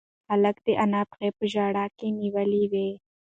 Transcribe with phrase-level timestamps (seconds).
[0.29, 2.89] هلک د انا پښې په ژړا کې نیولې وې.